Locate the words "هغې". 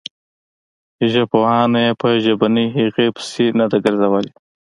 2.77-3.07